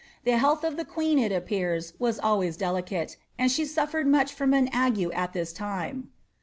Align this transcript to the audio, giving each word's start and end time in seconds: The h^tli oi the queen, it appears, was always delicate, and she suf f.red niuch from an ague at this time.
The 0.23 0.31
h^tli 0.31 0.63
oi 0.63 0.73
the 0.75 0.83
queen, 0.83 1.19
it 1.19 1.31
appears, 1.31 1.93
was 1.99 2.17
always 2.17 2.57
delicate, 2.57 3.17
and 3.37 3.51
she 3.51 3.65
suf 3.65 3.89
f.red 3.89 4.07
niuch 4.07 4.29
from 4.31 4.51
an 4.55 4.67
ague 4.73 4.99
at 5.13 5.33
this 5.33 5.53
time. 5.53 6.09